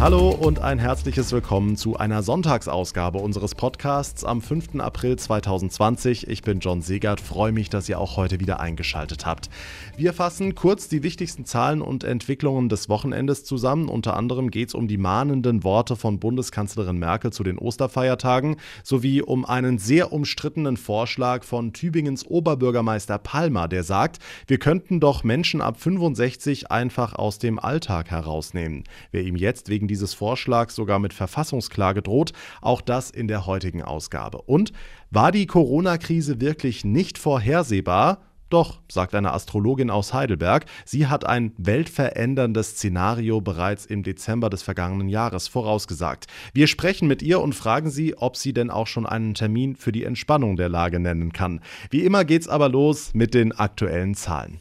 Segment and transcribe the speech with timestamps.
[0.00, 4.76] Hallo und ein herzliches Willkommen zu einer Sonntagsausgabe unseres Podcasts am 5.
[4.78, 6.28] April 2020.
[6.28, 9.50] Ich bin John Segert, freue mich, dass ihr auch heute wieder eingeschaltet habt.
[9.96, 13.88] Wir fassen kurz die wichtigsten Zahlen und Entwicklungen des Wochenendes zusammen.
[13.88, 18.54] Unter anderem geht es um die mahnenden Worte von Bundeskanzlerin Merkel zu den Osterfeiertagen
[18.84, 25.24] sowie um einen sehr umstrittenen Vorschlag von Tübingens Oberbürgermeister Palmer, der sagt, wir könnten doch
[25.24, 28.84] Menschen ab 65 einfach aus dem Alltag herausnehmen.
[29.10, 32.32] Wer ihm jetzt wegen dieses Vorschlags sogar mit Verfassungsklage droht.
[32.60, 34.42] Auch das in der heutigen Ausgabe.
[34.42, 34.72] Und
[35.10, 38.22] war die Corona-Krise wirklich nicht vorhersehbar?
[38.50, 44.62] Doch, sagt eine Astrologin aus Heidelberg, sie hat ein weltveränderndes Szenario bereits im Dezember des
[44.62, 46.26] vergangenen Jahres vorausgesagt.
[46.54, 49.92] Wir sprechen mit ihr und fragen sie, ob sie denn auch schon einen Termin für
[49.92, 51.60] die Entspannung der Lage nennen kann.
[51.90, 54.60] Wie immer geht's aber los mit den aktuellen Zahlen.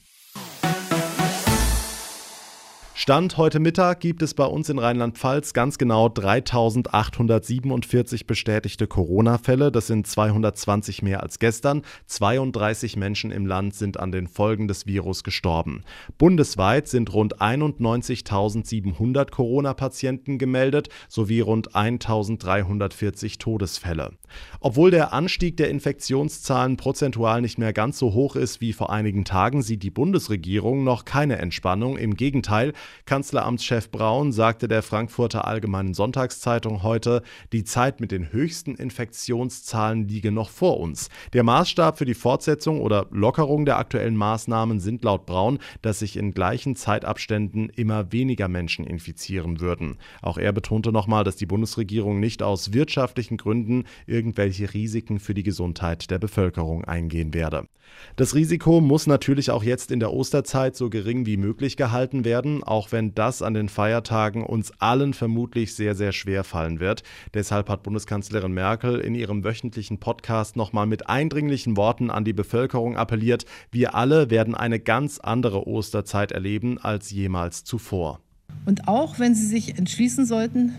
[3.08, 9.72] Stand heute Mittag gibt es bei uns in Rheinland-Pfalz ganz genau 3847 bestätigte Corona-Fälle.
[9.72, 11.84] Das sind 220 mehr als gestern.
[12.08, 15.86] 32 Menschen im Land sind an den Folgen des Virus gestorben.
[16.18, 24.18] Bundesweit sind rund 91.700 Corona-Patienten gemeldet sowie rund 1.340 Todesfälle.
[24.60, 29.24] Obwohl der Anstieg der Infektionszahlen prozentual nicht mehr ganz so hoch ist wie vor einigen
[29.24, 31.96] Tagen, sieht die Bundesregierung noch keine Entspannung.
[31.96, 32.74] Im Gegenteil,
[33.06, 37.22] Kanzleramtschef Braun sagte der Frankfurter Allgemeinen Sonntagszeitung heute,
[37.54, 41.10] die Zeit mit den höchsten Infektionszahlen liege noch vor uns.
[41.34, 46.18] Der Maßstab für die Fortsetzung oder Lockerung der aktuellen Maßnahmen sind laut Braun, dass sich
[46.18, 49.98] in gleichen Zeitabständen immer weniger Menschen infizieren würden.
[50.22, 55.44] Auch er betonte nochmal, dass die Bundesregierung nicht aus wirtschaftlichen Gründen irgendwelche Risiken für die
[55.44, 57.68] Gesundheit der Bevölkerung eingehen werde.
[58.16, 62.64] Das Risiko muss natürlich auch jetzt in der Osterzeit so gering wie möglich gehalten werden,
[62.64, 67.04] auch wenn das an den Feiertagen uns allen vermutlich sehr, sehr schwer fallen wird.
[67.34, 72.98] Deshalb hat Bundeskanzlerin Merkel in ihrem wöchentlichen Podcast nochmal mit eindringlichen Worten an die Bevölkerung
[72.98, 78.22] appelliert, wir alle werden eine ganz andere Osterzeit erleben als jemals zuvor.
[78.66, 80.74] Und auch wenn Sie sich entschließen sollten,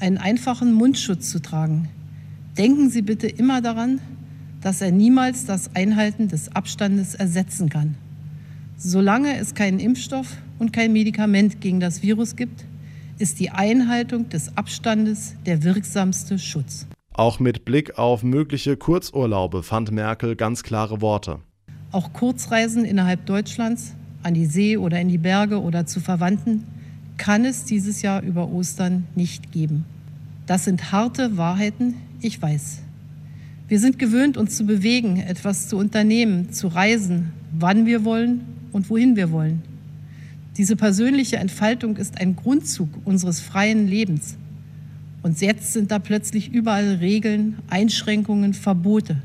[0.00, 1.88] einen einfachen Mundschutz zu tragen,
[2.56, 4.00] denken Sie bitte immer daran,
[4.60, 7.96] dass er niemals das Einhalten des Abstandes ersetzen kann.
[8.76, 12.64] Solange es keinen Impfstoff und kein Medikament gegen das Virus gibt,
[13.18, 16.86] ist die Einhaltung des Abstandes der wirksamste Schutz.
[17.12, 21.40] Auch mit Blick auf mögliche Kurzurlaube fand Merkel ganz klare Worte.
[21.92, 23.92] Auch Kurzreisen innerhalb Deutschlands,
[24.22, 26.64] an die See oder in die Berge oder zu Verwandten,
[27.18, 29.84] kann es dieses Jahr über Ostern nicht geben.
[30.46, 32.80] Das sind harte Wahrheiten, ich weiß.
[33.68, 38.40] Wir sind gewöhnt, uns zu bewegen, etwas zu unternehmen, zu reisen, wann wir wollen
[38.72, 39.73] und wohin wir wollen.
[40.56, 44.36] Diese persönliche Entfaltung ist ein Grundzug unseres freien Lebens.
[45.22, 49.22] Und jetzt sind da plötzlich überall Regeln, Einschränkungen, Verbote.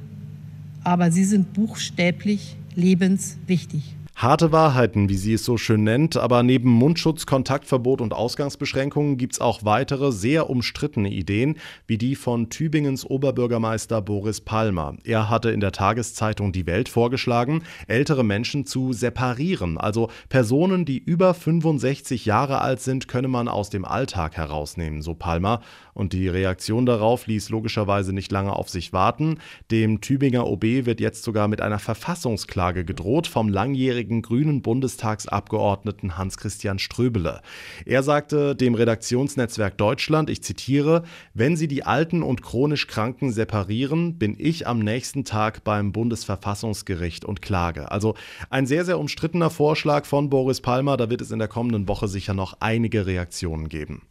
[0.84, 3.96] Aber sie sind buchstäblich lebenswichtig.
[4.22, 9.36] Harte Wahrheiten, wie sie es so schön nennt, aber neben Mundschutz, Kontaktverbot und Ausgangsbeschränkungen gibt
[9.36, 11.56] es auch weitere sehr umstrittene Ideen,
[11.88, 14.98] wie die von Tübingens Oberbürgermeister Boris Palmer.
[15.06, 20.98] Er hatte in der Tageszeitung Die Welt vorgeschlagen, ältere Menschen zu separieren, also Personen, die
[20.98, 25.62] über 65 Jahre alt sind, könne man aus dem Alltag herausnehmen, so Palmer.
[26.00, 29.40] Und die Reaktion darauf ließ logischerweise nicht lange auf sich warten.
[29.70, 36.80] Dem Tübinger OB wird jetzt sogar mit einer Verfassungsklage gedroht vom langjährigen grünen Bundestagsabgeordneten Hans-Christian
[36.80, 37.42] Ströbele.
[37.86, 44.18] Er sagte dem Redaktionsnetzwerk Deutschland, ich zitiere, wenn Sie die Alten und chronisch Kranken separieren,
[44.18, 47.92] bin ich am nächsten Tag beim Bundesverfassungsgericht und klage.
[47.92, 48.16] Also
[48.50, 50.96] ein sehr, sehr umstrittener Vorschlag von Boris Palmer.
[50.96, 54.04] Da wird es in der kommenden Woche sicher noch einige Reaktionen geben.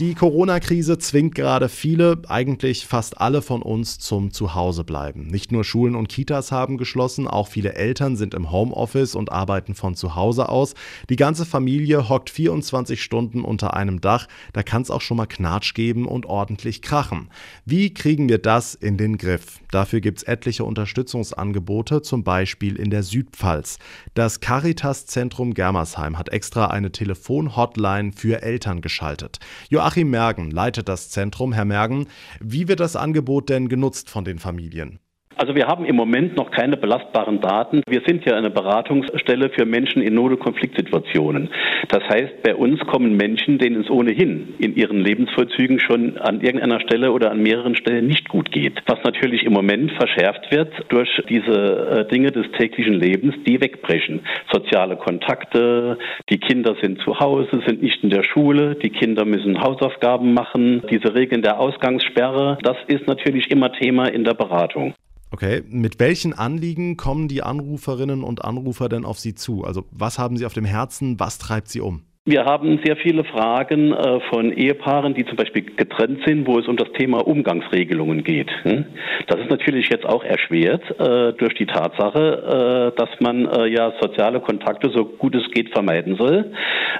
[0.00, 5.28] Die Corona-Krise zwingt gerade viele, eigentlich fast alle von uns zum Zuhausebleiben.
[5.28, 9.76] Nicht nur Schulen und Kitas haben geschlossen, auch viele Eltern sind im Homeoffice und arbeiten
[9.76, 10.74] von zu Hause aus.
[11.10, 14.26] Die ganze Familie hockt 24 Stunden unter einem Dach.
[14.52, 17.28] Da kann es auch schon mal Knatsch geben und ordentlich krachen.
[17.64, 19.60] Wie kriegen wir das in den Griff?
[19.70, 23.78] Dafür gibt es etliche Unterstützungsangebote, zum Beispiel in der Südpfalz.
[24.14, 29.38] Das Caritas-Zentrum Germersheim hat extra eine Telefon-Hotline für Eltern geschaltet.
[29.84, 31.52] Joachim Mergen leitet das Zentrum.
[31.52, 32.06] Herr Mergen,
[32.40, 34.98] wie wird das Angebot denn genutzt von den Familien?
[35.36, 37.82] Also wir haben im Moment noch keine belastbaren Daten.
[37.88, 41.48] Wir sind ja eine Beratungsstelle für Menschen in Not- und Konfliktsituationen.
[41.88, 46.80] Das heißt, bei uns kommen Menschen, denen es ohnehin in ihren Lebensvollzügen schon an irgendeiner
[46.80, 48.80] Stelle oder an mehreren Stellen nicht gut geht.
[48.86, 54.20] Was natürlich im Moment verschärft wird durch diese äh, Dinge des täglichen Lebens, die wegbrechen.
[54.52, 55.98] Soziale Kontakte,
[56.30, 60.82] die Kinder sind zu Hause, sind nicht in der Schule, die Kinder müssen Hausaufgaben machen,
[60.90, 64.94] diese Regeln der Ausgangssperre, das ist natürlich immer Thema in der Beratung.
[65.34, 69.64] Okay, mit welchen Anliegen kommen die Anruferinnen und Anrufer denn auf Sie zu?
[69.64, 72.04] Also was haben Sie auf dem Herzen, was treibt Sie um?
[72.26, 76.66] Wir haben sehr viele Fragen äh, von Ehepaaren, die zum Beispiel getrennt sind, wo es
[76.66, 78.50] um das Thema Umgangsregelungen geht.
[78.62, 78.86] Hm?
[79.26, 84.40] Das ist natürlich jetzt auch erschwert äh, durch die Tatsache, äh, dass man ja soziale
[84.40, 86.52] Kontakte so gut es geht vermeiden soll.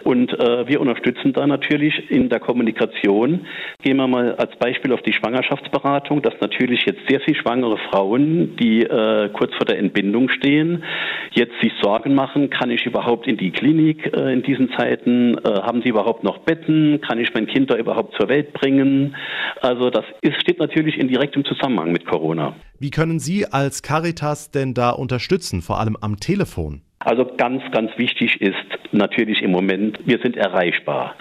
[0.02, 3.46] Und wir unterstützen da natürlich in der Kommunikation.
[3.82, 8.56] Gehen wir mal als Beispiel auf die Schwangerschaftsberatung, dass natürlich jetzt sehr viele schwangere Frauen,
[8.56, 8.86] die
[9.32, 10.84] kurz vor der Entbindung stehen,
[11.32, 15.13] jetzt sich Sorgen machen, kann ich überhaupt in die Klinik in diesen Zeiten?
[15.14, 15.38] Betten?
[15.44, 17.00] Äh, haben Sie überhaupt noch Betten?
[17.00, 19.16] Kann ich mein Kind da überhaupt zur Welt bringen?
[19.60, 22.54] Also das ist, steht natürlich in direktem Zusammenhang mit Corona.
[22.78, 26.82] Wie können Sie als Caritas denn da unterstützen, vor allem am Telefon?
[27.04, 28.54] Also ganz, ganz wichtig ist
[28.92, 31.14] natürlich im Moment, wir sind erreichbar.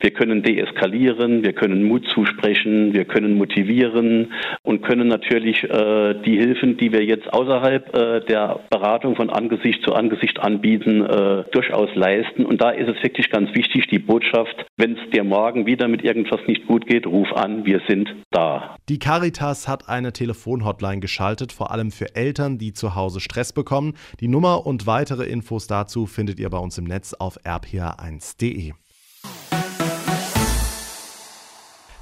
[0.00, 4.32] Wir können deeskalieren, wir können Mut zusprechen, wir können motivieren
[4.62, 9.82] und können natürlich äh, die Hilfen, die wir jetzt außerhalb äh, der Beratung von Angesicht
[9.82, 12.44] zu Angesicht anbieten, äh, durchaus leisten.
[12.44, 16.02] Und da ist es wirklich ganz wichtig, die Botschaft, wenn es dir morgen wieder mit
[16.02, 18.77] irgendwas nicht gut geht, ruf an, wir sind da.
[18.88, 23.94] Die Caritas hat eine Telefonhotline geschaltet, vor allem für Eltern, die zu Hause Stress bekommen.
[24.20, 28.72] Die Nummer und weitere Infos dazu findet ihr bei uns im Netz auf rpr1.de.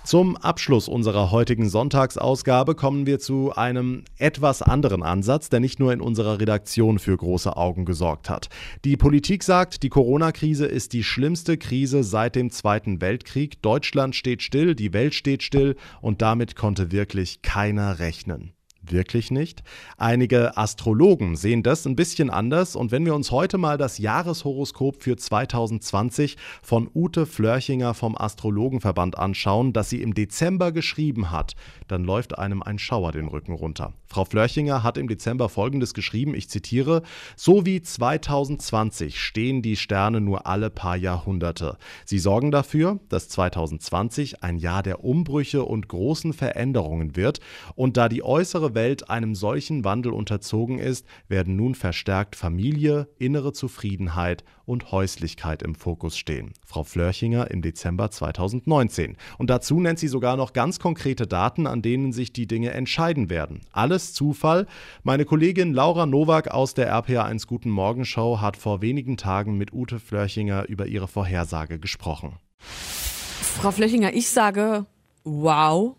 [0.06, 5.93] Zum Abschluss unserer heutigen Sonntagsausgabe kommen wir zu einem etwas anderen Ansatz, der nicht nur
[5.93, 8.49] in unserer Redaktion für große Augen gesorgt hat.
[8.85, 13.61] Die Politik sagt, die Corona-Krise ist die schlimmste Krise seit dem Zweiten Weltkrieg.
[13.62, 18.56] Deutschland steht still, die Welt steht still und damit konnte wirklich keiner rechnen
[18.93, 19.62] wirklich nicht.
[19.97, 25.03] Einige Astrologen sehen das ein bisschen anders und wenn wir uns heute mal das Jahreshoroskop
[25.03, 31.55] für 2020 von Ute Flörchinger vom Astrologenverband anschauen, das sie im Dezember geschrieben hat,
[31.88, 33.94] dann läuft einem ein Schauer den Rücken runter.
[34.09, 37.03] Frau Flörchinger hat im Dezember folgendes geschrieben, ich zitiere,
[37.35, 41.77] so wie 2020 stehen die Sterne nur alle paar Jahrhunderte.
[42.05, 47.41] Sie sorgen dafür, dass 2020 ein Jahr der Umbrüche und großen Veränderungen wird
[47.75, 53.52] und da die äußere Welt einem solchen Wandel unterzogen ist, werden nun verstärkt Familie, innere
[53.52, 56.52] Zufriedenheit und Häuslichkeit im Fokus stehen.
[56.64, 59.17] Frau Flörchinger im Dezember 2019.
[59.38, 63.31] Und dazu nennt sie sogar noch ganz konkrete Daten, an denen sich die Dinge entscheiden
[63.31, 63.62] werden.
[63.73, 64.67] Alles Zufall.
[65.02, 69.73] Meine Kollegin Laura Nowak aus der RPA1 Guten Morgen Show hat vor wenigen Tagen mit
[69.73, 72.37] Ute Flörchinger über ihre Vorhersage gesprochen.
[72.58, 74.87] Frau Flöchinger, ich sage,
[75.25, 75.96] wow,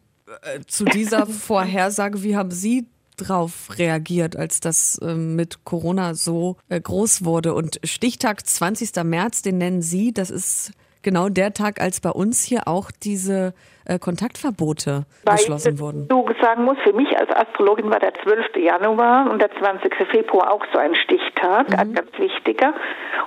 [0.68, 2.88] zu dieser Vorhersage, wie haben Sie
[3.18, 7.54] drauf reagiert, als das äh, mit Corona so äh, groß wurde?
[7.54, 9.04] Und Stichtag 20.
[9.04, 10.72] März, den nennen Sie, das ist
[11.02, 13.54] genau der Tag, als bei uns hier auch diese
[13.86, 16.08] äh, Kontaktverbote Weil beschlossen wurden.
[16.10, 18.58] Du sagen muss, für mich als Astrologin war der 12.
[18.58, 19.94] Januar und der 20.
[20.12, 21.80] Februar auch so ein Stichtag, mhm.
[21.80, 22.74] ein ganz wichtiger.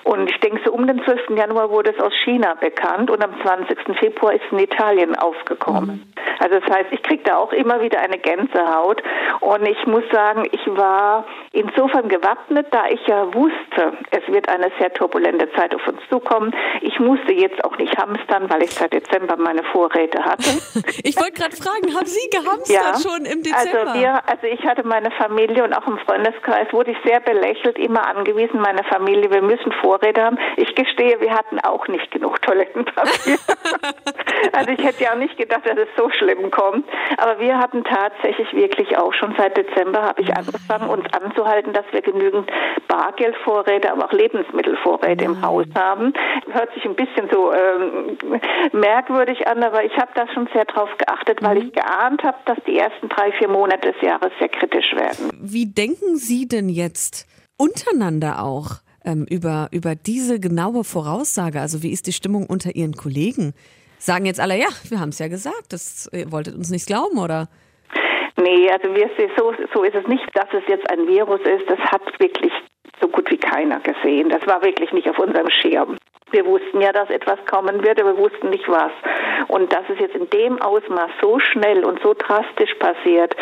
[0.04, 1.30] Und ich denke, so um den 12.
[1.36, 3.78] Januar wurde es aus China bekannt und am 20.
[3.98, 6.04] Februar ist es in Italien aufgekommen.
[6.14, 6.29] Mhm.
[6.40, 9.02] Also das heißt, ich kriege da auch immer wieder eine Gänsehaut
[9.40, 14.72] und ich muss sagen, ich war insofern gewappnet, da ich ja wusste, es wird eine
[14.78, 16.54] sehr turbulente Zeit auf uns zukommen.
[16.80, 20.44] Ich musste jetzt auch nicht hamstern, weil ich seit Dezember meine Vorräte hatte.
[21.04, 23.90] ich wollte gerade fragen, haben Sie gehamstert ja, schon im Dezember?
[23.90, 27.78] Also, wir, also ich hatte meine Familie und auch im Freundeskreis wurde ich sehr belächelt,
[27.78, 30.38] immer angewiesen, meine Familie, wir müssen Vorräte haben.
[30.56, 33.38] Ich gestehe, wir hatten auch nicht genug Toilettenpapier.
[34.52, 36.86] also ich hätte ja auch nicht gedacht, dass es so schlimm kommt.
[37.18, 41.84] Aber wir hatten tatsächlich wirklich auch schon seit Dezember habe ich angefangen, uns anzuhalten, dass
[41.92, 42.50] wir genügend
[42.88, 46.12] Bargeldvorräte, aber auch Lebensmittelvorräte im Haus haben.
[46.50, 48.18] Hört sich ein bisschen so ähm,
[48.72, 51.66] merkwürdig an, aber ich habe da schon sehr darauf geachtet, weil mhm.
[51.66, 55.30] ich geahnt habe, dass die ersten drei, vier Monate des Jahres sehr kritisch werden.
[55.40, 58.80] Wie denken Sie denn jetzt untereinander auch?
[59.02, 63.54] Ähm, über, über diese genaue Voraussage, also wie ist die Stimmung unter Ihren Kollegen?
[64.00, 67.18] Sagen jetzt alle, ja, wir haben es ja gesagt, das, ihr wolltet uns nicht glauben,
[67.18, 67.48] oder?
[68.38, 71.68] Nee, also wir, so, so ist es nicht, dass es jetzt ein Virus ist.
[71.68, 72.52] Das hat wirklich
[72.98, 74.30] so gut wie keiner gesehen.
[74.30, 75.98] Das war wirklich nicht auf unserem Schirm.
[76.30, 78.92] Wir wussten ja, dass etwas kommen wird, aber wir wussten nicht was.
[79.48, 83.34] Und dass es jetzt in dem Ausmaß so schnell und so drastisch passiert,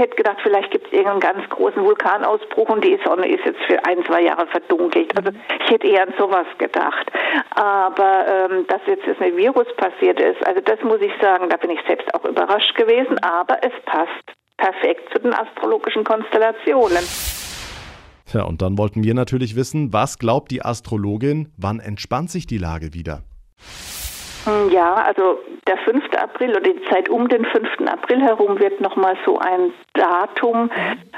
[0.00, 3.84] hätte gedacht, vielleicht gibt es irgendeinen ganz großen Vulkanausbruch und die Sonne ist jetzt für
[3.84, 5.16] ein, zwei Jahre verdunkelt.
[5.16, 5.30] Also
[5.64, 7.10] ich hätte eher an sowas gedacht.
[7.54, 11.56] Aber ähm, dass jetzt das mit Virus passiert ist, also das muss ich sagen, da
[11.56, 17.04] bin ich selbst auch überrascht gewesen, aber es passt perfekt zu den astrologischen Konstellationen.
[18.32, 22.58] Ja, und dann wollten wir natürlich wissen, was glaubt die Astrologin, wann entspannt sich die
[22.58, 23.22] Lage wieder?
[24.44, 26.02] Hm, ja, also der 5.
[26.16, 27.68] April oder die Zeit um den 5.
[27.86, 30.70] April herum wird nochmal so ein Datum,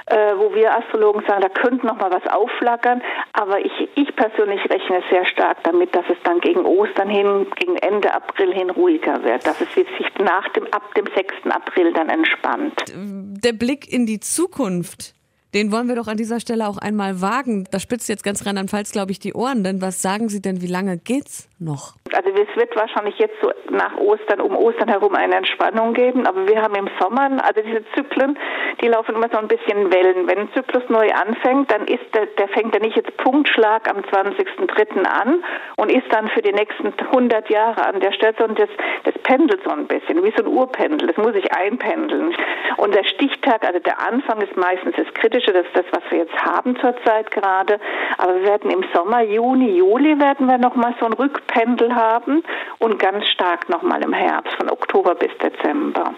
[0.07, 3.01] äh, wo wir Astrologen sagen, da könnte nochmal was aufflackern.
[3.33, 7.77] Aber ich, ich persönlich rechne sehr stark damit, dass es dann gegen Ostern hin, gegen
[7.77, 9.87] Ende April hin ruhiger wird, dass es sich
[10.19, 11.49] nach dem, ab dem 6.
[11.49, 12.93] April dann entspannt.
[12.95, 15.15] Der Blick in die Zukunft
[15.55, 17.67] den wollen wir doch an dieser Stelle auch einmal wagen.
[17.71, 19.65] Da spitzt jetzt ganz Rheinland-Pfalz, glaube ich, die Ohren.
[19.65, 21.95] Denn was sagen Sie denn, wie lange geht's noch?
[22.15, 26.27] Also es wird wahrscheinlich jetzt so nach Ostern, um Ostern herum eine Entspannung geben.
[26.27, 28.39] Aber wir haben im Sommer, also diese Zyklen,
[28.81, 30.27] die laufen immer so ein bisschen Wellen.
[30.27, 33.99] Wenn ein Zyklus neu anfängt, dann ist der, der fängt ja nicht jetzt Punktschlag am
[33.99, 35.05] 20.03.
[35.05, 35.43] an
[35.77, 38.35] und ist dann für die nächsten 100 Jahre an der Stelle.
[38.47, 38.69] Und das,
[39.05, 41.09] das pendelt so ein bisschen, wie so ein Urpendel.
[41.09, 42.35] Das muss sich einpendeln.
[42.77, 46.19] Und der Stichtag, also der Anfang ist meistens das Kritische, das ist das, was wir
[46.19, 47.79] jetzt haben zurzeit gerade.
[48.19, 51.52] Aber wir werden im Sommer, Juni, Juli werden wir nochmal so ein Rückpendel
[51.95, 52.43] haben
[52.79, 56.15] und ganz stark nochmal im Herbst, von Oktober bis Dezember.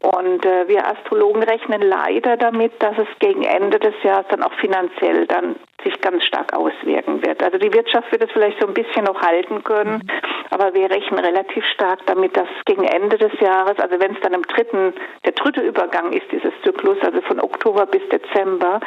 [0.00, 4.52] Und äh, wir Astrologen rechnen leider damit, dass es gegen Ende des Jahres dann auch
[4.54, 7.42] finanziell dann sich ganz stark auswirken wird.
[7.42, 10.10] Also die Wirtschaft wird es vielleicht so ein bisschen noch halten können, mhm.
[10.58, 14.34] Aber wir rechnen relativ stark damit, dass gegen Ende des Jahres, also wenn es dann
[14.34, 14.92] im dritten,
[15.24, 18.80] der dritte Übergang ist dieses Zyklus, also von Oktober bis Dezember,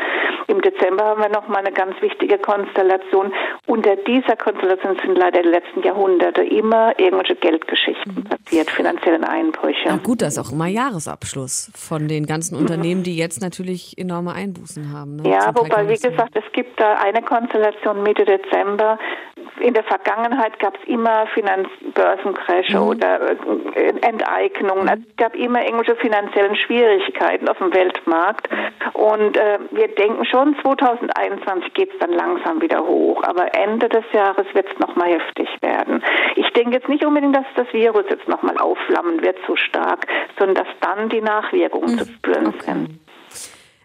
[0.48, 3.32] im Dezember haben wir nochmal eine ganz wichtige Konstellation.
[3.68, 8.24] Unter dieser Konstellation sind leider die letzten Jahrhunderte immer irgendwelche Geldgeschichten mhm.
[8.26, 9.88] passiert, finanziellen Einbrüche.
[9.88, 14.34] Ja, gut, das ist auch immer Jahresabschluss von den ganzen Unternehmen, die jetzt natürlich enorme
[14.34, 15.18] Einbußen haben.
[15.18, 15.30] Ne?
[15.30, 19.00] Ja, wobei, wie gesagt, es gibt da eine Konstellation Mitte Dezember.
[19.60, 22.88] In der Vergangenheit gab es immer Finanzbörsencrashe mhm.
[22.88, 23.32] oder
[23.76, 24.88] äh, Enteignungen.
[24.90, 28.48] Also es gab immer irgendwelche finanziellen Schwierigkeiten auf dem Weltmarkt.
[28.94, 33.24] Und äh, wir denken schon, 2021 geht es dann langsam wieder hoch.
[33.24, 36.04] Aber Ende des Jahres wird es nochmal heftig werden.
[36.36, 40.08] Ich denke jetzt nicht unbedingt, dass das Virus jetzt nochmal aufflammen wird so stark,
[40.40, 42.00] sondern dass dann die Nachwirkungen mhm.
[42.00, 42.62] zu spüren okay.
[42.62, 43.00] sind.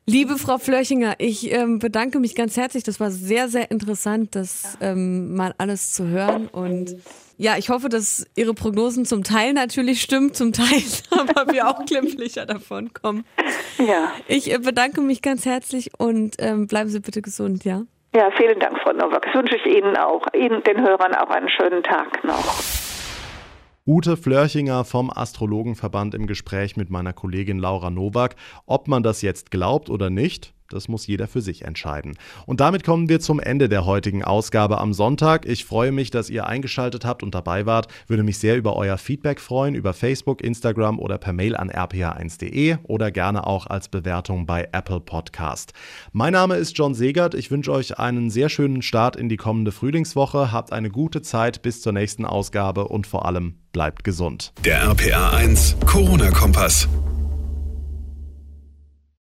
[0.08, 2.84] Liebe Frau Flörchinger, ich ähm, bedanke mich ganz herzlich.
[2.84, 6.46] Das war sehr, sehr interessant, das ähm, mal alles zu hören.
[6.46, 6.94] Und
[7.38, 11.84] ja, ich hoffe, dass Ihre Prognosen zum Teil natürlich stimmen, zum Teil aber wir auch
[11.84, 13.24] glimpflicher davon kommen.
[13.78, 14.12] Ja.
[14.28, 17.82] Ich äh, bedanke mich ganz herzlich und ähm, bleiben Sie bitte gesund, ja?
[18.14, 19.22] Ja, vielen Dank, Frau Nowak.
[19.24, 22.75] Das wünsche ich Ihnen auch, Ihnen, den Hörern auch einen schönen Tag noch.
[23.88, 28.34] Ute Flörchinger vom Astrologenverband im Gespräch mit meiner Kollegin Laura Nowak.
[28.66, 32.16] Ob man das jetzt glaubt oder nicht, das muss jeder für sich entscheiden.
[32.46, 35.46] Und damit kommen wir zum Ende der heutigen Ausgabe am Sonntag.
[35.46, 37.88] Ich freue mich, dass ihr eingeschaltet habt und dabei wart.
[38.06, 42.76] Würde mich sehr über euer Feedback freuen, über Facebook, Instagram oder per Mail an rpa1.de
[42.84, 45.72] oder gerne auch als Bewertung bei Apple Podcast.
[46.12, 47.34] Mein Name ist John Segert.
[47.34, 50.52] Ich wünsche euch einen sehr schönen Start in die kommende Frühlingswoche.
[50.52, 54.52] Habt eine gute Zeit bis zur nächsten Ausgabe und vor allem bleibt gesund.
[54.64, 56.88] Der RPA1 Corona-Kompass.